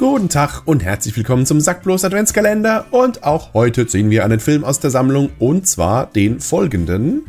Guten 0.00 0.30
Tag 0.30 0.62
und 0.64 0.82
herzlich 0.82 1.14
willkommen 1.14 1.44
zum 1.44 1.60
Sackblos 1.60 2.06
Adventskalender 2.06 2.86
und 2.90 3.22
auch 3.22 3.52
heute 3.52 3.86
sehen 3.86 4.08
wir 4.08 4.24
einen 4.24 4.40
Film 4.40 4.64
aus 4.64 4.80
der 4.80 4.90
Sammlung 4.90 5.28
und 5.38 5.66
zwar 5.66 6.06
den 6.06 6.40
folgenden. 6.40 7.26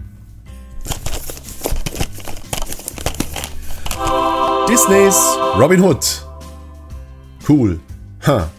Disneys 4.69 5.17
Robin 5.59 5.81
Hood. 5.81 6.25
Cool. 7.45 7.77
Ha. 8.25 8.49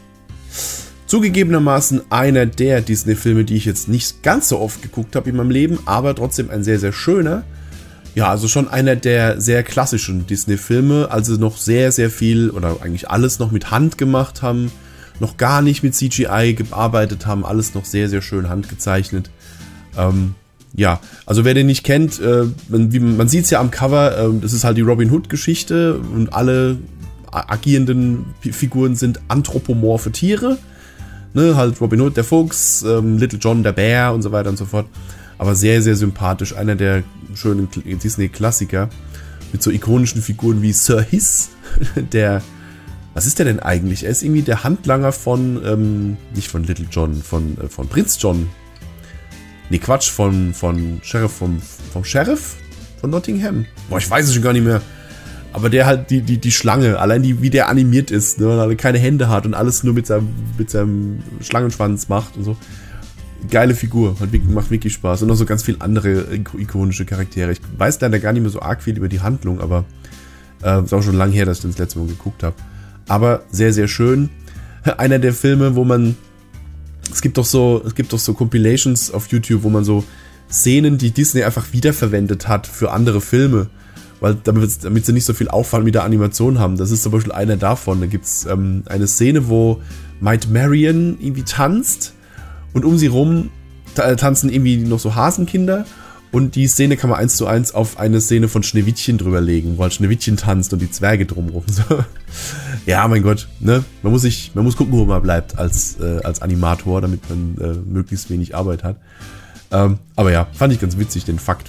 Zugegebenermaßen 1.07 2.03
einer 2.11 2.45
der 2.45 2.83
Disney-Filme, 2.83 3.45
die 3.45 3.57
ich 3.57 3.65
jetzt 3.65 3.89
nicht 3.89 4.23
ganz 4.23 4.51
so 4.51 4.59
oft 4.59 4.83
geguckt 4.83 5.17
habe 5.17 5.31
in 5.31 5.37
meinem 5.37 5.51
Leben, 5.51 5.79
aber 5.87 6.15
trotzdem 6.15 6.51
ein 6.51 6.63
sehr, 6.65 6.79
sehr 6.79 6.93
schöner. 6.93 7.45
Ja, 8.15 8.29
also 8.29 8.47
schon 8.47 8.69
einer 8.69 8.95
der 8.95 9.41
sehr 9.41 9.63
klassischen 9.63 10.27
Disney-Filme, 10.27 11.09
also 11.11 11.35
noch 11.37 11.57
sehr, 11.57 11.93
sehr 11.93 12.11
viel 12.11 12.51
oder 12.51 12.77
eigentlich 12.83 13.09
alles 13.09 13.39
noch 13.39 13.51
mit 13.51 13.71
Hand 13.71 13.97
gemacht 13.97 14.43
haben, 14.43 14.71
noch 15.19 15.39
gar 15.39 15.63
nicht 15.63 15.83
mit 15.83 15.95
CGI 15.95 16.55
gearbeitet 16.55 17.27
haben, 17.27 17.47
alles 17.47 17.75
noch 17.75 17.87
sehr, 17.87 18.11
sehr 18.11 18.21
schön 18.21 18.51
handgezeichnet. 18.51 19.31
Ähm, 19.97 20.35
ja, 20.75 21.01
also 21.25 21.45
wer 21.45 21.55
den 21.55 21.67
nicht 21.67 21.85
kennt, 21.85 22.21
äh, 22.21 22.45
man, 22.69 23.17
man 23.17 23.29
sieht 23.29 23.45
es 23.45 23.51
ja 23.51 23.61
am 23.61 23.71
Cover, 23.71 24.19
äh, 24.19 24.41
das 24.41 24.53
ist 24.53 24.65
halt 24.65 24.77
die 24.77 24.83
Robin 24.83 25.11
Hood-Geschichte 25.11 25.99
und 25.99 26.35
alle 26.35 26.79
agierenden 27.31 28.27
Figuren 28.41 28.95
sind 28.95 29.21
anthropomorphe 29.29 30.13
Tiere. 30.13 30.59
Ne, 31.35 31.57
halt 31.57 31.81
Robin 31.81 32.03
Hood 32.03 32.19
der 32.19 32.25
Fuchs, 32.25 32.83
ähm, 32.83 33.17
Little 33.17 33.39
John 33.39 33.63
der 33.63 33.73
Bär 33.73 34.13
und 34.13 34.21
so 34.21 34.33
weiter 34.33 34.51
und 34.51 34.59
so 34.59 34.67
fort. 34.67 34.87
Aber 35.43 35.57
sehr, 35.57 35.83
sehr 35.83 35.97
sympathisch. 35.97 36.55
Einer 36.55 36.77
der 36.77 37.03
schönen 37.35 37.69
Disney-Klassiker. 37.85 38.89
Mit 39.53 39.61
so 39.61 39.73
ikonischen 39.73 40.23
Figuren 40.23 40.63
wie 40.63 40.73
Sir 40.73 41.03
Hiss, 41.03 41.51
der. 42.13 42.43
Was 43.13 43.27
ist 43.27 43.41
der 43.41 43.47
denn 43.47 43.59
eigentlich? 43.59 44.05
Er 44.05 44.11
ist 44.11 44.23
irgendwie 44.23 44.43
der 44.43 44.63
Handlanger 44.63 45.11
von, 45.11 45.61
ähm, 45.67 46.17
nicht 46.33 46.47
von 46.47 46.63
Little 46.63 46.87
John, 46.89 47.21
von, 47.25 47.59
äh, 47.59 47.69
von 47.69 47.89
Prinz 47.89 48.19
John. 48.21 48.51
Nee, 49.69 49.79
Quatsch, 49.79 50.11
von, 50.11 50.55
von 50.55 51.01
Sheriff, 51.03 51.33
vom, 51.33 51.61
vom 51.93 52.05
Sheriff 52.05 52.55
von 53.01 53.11
Nottingham. 53.11 53.67
Boah, 53.91 53.99
ich 53.99 54.09
weiß 54.09 54.27
es 54.27 54.35
schon 54.35 54.45
gar 54.45 54.53
nicht 54.53 54.65
mehr. 54.65 54.81
Aber 55.53 55.71
der 55.71 55.87
halt, 55.87 56.11
die, 56.11 56.23
die, 56.23 56.39
die 56.39 56.53
Schlange, 56.53 57.01
allein 57.01 57.25
die, 57.25 57.43
wie 57.43 57.51
der 57.51 57.69
animiert 57.69 58.13
ist, 58.13 58.39
ne, 58.39 58.47
er 58.47 58.77
keine 58.77 58.99
Hände 58.99 59.29
hat 59.29 59.45
und 59.45 59.55
alles 59.55 59.83
nur 59.83 59.93
mit 59.93 60.07
seinem, 60.07 60.29
mit 60.57 60.71
seinem 60.71 61.21
Schlangenschwanz 61.41 62.09
macht 62.09 62.37
und 62.37 62.45
so 62.45 62.57
geile 63.51 63.75
Figur, 63.75 64.17
hat, 64.21 64.29
macht 64.49 64.71
wirklich 64.71 64.93
Spaß. 64.95 65.23
Und 65.23 65.29
noch 65.29 65.35
so 65.35 65.45
ganz 65.45 65.63
viele 65.63 65.81
andere 65.81 66.27
ikonische 66.35 67.05
Charaktere. 67.05 67.53
Ich 67.53 67.61
weiß 67.77 68.01
leider 68.01 68.19
gar 68.19 68.33
nicht 68.33 68.43
mehr 68.43 68.51
so 68.51 68.61
arg 68.61 68.83
viel 68.83 68.97
über 68.97 69.09
die 69.09 69.21
Handlung, 69.21 69.61
aber 69.61 69.85
äh, 70.63 70.83
ist 70.83 70.93
auch 70.93 71.03
schon 71.03 71.17
lange 71.17 71.33
her, 71.33 71.47
dass 71.47 71.59
ich 71.59 71.65
das 71.65 71.79
letzte 71.79 71.99
Mal 71.99 72.09
geguckt 72.09 72.43
habe. 72.43 72.57
Aber 73.09 73.43
sehr, 73.51 73.73
sehr 73.73 73.89
schön. 73.89 74.31
Einer 74.99 75.19
der 75.19 75.33
Filme, 75.33 75.75
wo 75.75 75.85
man. 75.85 76.17
Es 77.11 77.21
gibt 77.21 77.37
doch 77.37 77.45
so, 77.45 77.83
es 77.85 77.95
gibt 77.95 78.13
doch 78.13 78.19
so 78.19 78.33
Compilations 78.33 79.11
auf 79.11 79.27
YouTube, 79.29 79.65
wo 79.65 79.69
man 79.69 79.85
so 79.85 80.05
Szenen, 80.51 80.99
die 80.99 81.11
Disney 81.11 81.43
einfach 81.43 81.73
wiederverwendet 81.73 82.49
hat 82.49 82.67
für 82.67 82.93
andere 82.93 83.21
Filme. 83.21 83.69
Weil 84.21 84.37
damit, 84.45 84.85
damit 84.85 85.05
sie 85.05 85.13
nicht 85.13 85.25
so 85.25 85.35
viel 85.35 85.49
Aufwand 85.49 85.85
mit 85.85 85.95
der 85.95 86.05
Animation 86.05 86.59
haben. 86.61 86.77
Das 86.77 86.93
ist 86.93 87.03
zum 87.03 87.11
Beispiel 87.11 87.33
einer 87.33 87.57
davon. 87.57 88.01
Da 88.01 88.07
gibt 88.07 88.25
es 88.25 88.47
ähm, 88.47 88.85
eine 88.87 89.09
Szene, 89.09 89.49
wo 89.49 89.83
Might 90.21 90.49
Marion 90.49 91.17
irgendwie 91.21 91.43
tanzt 91.43 92.15
und 92.73 92.85
um 92.85 92.99
sie 92.99 93.07
rum 93.07 93.51
tanzen 93.95 94.51
irgendwie 94.51 94.79
noch 94.79 95.01
so 95.01 95.15
Hasenkinder. 95.15 95.85
Und 96.31 96.55
die 96.55 96.67
Szene 96.67 96.97
kann 96.97 97.11
man 97.11 97.19
eins 97.19 97.37
zu 97.37 97.47
eins 97.47 97.75
auf 97.75 97.99
eine 97.99 98.19
Szene 98.23 98.49
von 98.49 98.63
Schneewittchen 98.63 99.19
drüberlegen, 99.19 99.77
wo 99.77 99.83
halt 99.83 99.93
Schneewittchen 99.93 100.39
tanzt 100.39 100.73
und 100.73 100.81
die 100.81 100.91
Zwerge 100.91 101.27
drumrum. 101.27 101.65
Ja, 102.87 103.07
mein 103.07 103.23
Gott, 103.23 103.49
ne? 103.61 103.85
Man 104.03 104.13
muss 104.13 104.23
sich, 104.23 104.53
man 104.55 104.65
muss 104.65 104.77
gucken, 104.77 104.95
wo 104.95 105.05
man 105.05 105.23
bleibt 105.23 105.57
als, 105.57 106.01
äh, 106.01 106.21
als 106.25 106.43
Animator, 106.43 107.01
damit 107.01 107.29
man 107.29 107.57
äh, 107.61 107.75
möglichst 107.89 108.29
wenig 108.29 108.57
Arbeit 108.57 108.83
hat. 108.83 108.97
Ähm, 109.71 109.99
aber 110.17 110.33
ja, 110.33 110.49
fand 110.53 110.73
ich 110.73 110.81
ganz 110.81 110.99
witzig, 110.99 111.25
den 111.25 111.39
Fakt. 111.39 111.69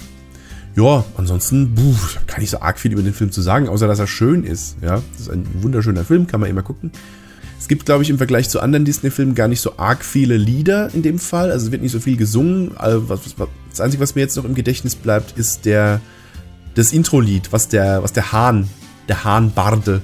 Ja, 0.74 1.04
ansonsten, 1.16 1.74
buh, 1.74 1.94
kann 2.26 2.42
ich 2.42 2.50
so 2.50 2.60
arg 2.60 2.80
viel 2.80 2.90
über 2.90 3.02
den 3.02 3.14
Film 3.14 3.30
zu 3.30 3.42
sagen, 3.42 3.68
außer 3.68 3.86
dass 3.86 4.00
er 4.00 4.08
schön 4.08 4.42
ist. 4.42 4.76
Ja, 4.82 5.02
das 5.12 5.20
ist 5.20 5.30
ein 5.30 5.46
wunderschöner 5.62 6.04
Film, 6.04 6.26
kann 6.26 6.40
man 6.40 6.50
immer 6.50 6.62
gucken. 6.62 6.90
Es 7.64 7.68
gibt, 7.68 7.86
glaube 7.86 8.02
ich, 8.02 8.10
im 8.10 8.18
Vergleich 8.18 8.50
zu 8.50 8.60
anderen 8.60 8.84
Disney-Filmen 8.84 9.34
gar 9.34 9.48
nicht 9.48 9.62
so 9.62 9.78
arg 9.78 10.04
viele 10.04 10.36
Lieder 10.36 10.92
in 10.92 11.00
dem 11.00 11.18
Fall. 11.18 11.50
Also 11.50 11.64
es 11.64 11.72
wird 11.72 11.80
nicht 11.80 11.92
so 11.92 11.98
viel 11.98 12.18
gesungen. 12.18 12.72
Das 12.76 13.80
Einzige, 13.80 14.02
was 14.02 14.14
mir 14.14 14.20
jetzt 14.20 14.36
noch 14.36 14.44
im 14.44 14.54
Gedächtnis 14.54 14.94
bleibt, 14.94 15.38
ist 15.38 15.64
der 15.64 16.02
das 16.74 16.92
Intro-Lied, 16.92 17.54
was 17.54 17.68
der, 17.68 18.02
was 18.02 18.12
der 18.12 18.32
Hahn, 18.32 18.68
der 19.08 19.24
Hahn-Barde, 19.24 20.02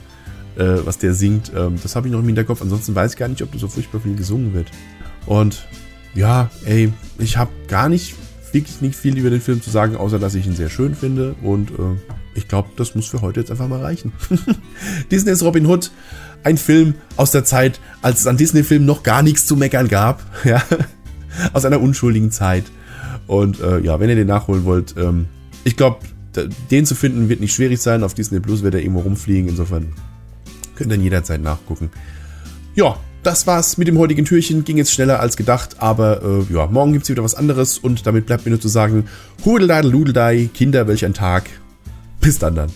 äh, 0.56 0.78
was 0.86 0.96
der 0.96 1.12
singt. 1.12 1.52
Ähm, 1.54 1.76
das 1.82 1.96
habe 1.96 2.08
ich 2.08 2.12
noch 2.14 2.20
im 2.20 2.24
Hinterkopf. 2.24 2.62
Ansonsten 2.62 2.94
weiß 2.94 3.12
ich 3.12 3.18
gar 3.18 3.28
nicht, 3.28 3.42
ob 3.42 3.52
da 3.52 3.58
so 3.58 3.68
furchtbar 3.68 4.00
viel 4.00 4.16
gesungen 4.16 4.54
wird. 4.54 4.68
Und 5.26 5.66
ja, 6.14 6.48
ey, 6.64 6.90
ich 7.18 7.36
habe 7.36 7.50
gar 7.68 7.90
nicht, 7.90 8.14
wirklich 8.52 8.80
nicht 8.80 8.96
viel 8.96 9.18
über 9.18 9.28
den 9.28 9.42
Film 9.42 9.60
zu 9.60 9.68
sagen, 9.68 9.96
außer 9.96 10.18
dass 10.18 10.34
ich 10.34 10.46
ihn 10.46 10.56
sehr 10.56 10.70
schön 10.70 10.94
finde. 10.94 11.34
Und 11.42 11.72
äh, 11.72 12.16
ich 12.34 12.48
glaube, 12.48 12.68
das 12.76 12.94
muss 12.94 13.06
für 13.06 13.20
heute 13.20 13.40
jetzt 13.40 13.50
einfach 13.50 13.68
mal 13.68 13.80
reichen. 13.80 14.12
Disney's 15.10 15.42
Robin 15.42 15.66
Hood 15.66 15.90
ein 16.42 16.56
Film 16.56 16.94
aus 17.16 17.32
der 17.32 17.44
Zeit, 17.44 17.80
als 18.02 18.20
es 18.20 18.26
an 18.26 18.36
Disney-Filmen 18.36 18.86
noch 18.86 19.02
gar 19.02 19.22
nichts 19.22 19.46
zu 19.46 19.56
meckern 19.56 19.88
gab. 19.88 20.22
Ja? 20.44 20.62
Aus 21.52 21.64
einer 21.64 21.80
unschuldigen 21.80 22.32
Zeit. 22.32 22.64
Und 23.28 23.60
äh, 23.60 23.78
ja, 23.80 24.00
wenn 24.00 24.08
ihr 24.08 24.16
den 24.16 24.26
nachholen 24.26 24.64
wollt, 24.64 24.96
ähm, 24.96 25.26
ich 25.62 25.76
glaube, 25.76 26.00
den 26.70 26.86
zu 26.86 26.94
finden 26.94 27.28
wird 27.28 27.40
nicht 27.40 27.54
schwierig 27.54 27.80
sein. 27.80 28.02
Auf 28.02 28.14
Disney 28.14 28.40
Plus 28.40 28.62
wird 28.62 28.74
er 28.74 28.80
irgendwo 28.80 29.00
rumfliegen. 29.00 29.48
Insofern 29.48 29.92
könnt 30.74 30.90
ihr 30.90 30.96
dann 30.96 31.04
jederzeit 31.04 31.40
nachgucken. 31.40 31.90
Ja, 32.74 32.96
das 33.22 33.46
war's 33.46 33.76
mit 33.76 33.86
dem 33.86 33.98
heutigen 33.98 34.24
Türchen. 34.24 34.64
Ging 34.64 34.76
jetzt 34.76 34.92
schneller 34.92 35.20
als 35.20 35.36
gedacht, 35.36 35.76
aber 35.78 36.22
äh, 36.22 36.52
ja, 36.52 36.66
morgen 36.66 36.92
gibt's 36.92 37.08
wieder 37.08 37.22
was 37.22 37.34
anderes 37.34 37.78
und 37.78 38.06
damit 38.06 38.26
bleibt 38.26 38.44
mir 38.46 38.50
nur 38.50 38.60
zu 38.60 38.68
sagen: 38.68 39.06
Hudeldadel, 39.44 39.90
Ludeldei, 39.90 40.48
Kinder, 40.52 40.88
welch 40.88 41.04
ein 41.04 41.14
Tag. 41.14 41.44
Bis 42.20 42.38
dann 42.38 42.54
dann. 42.54 42.70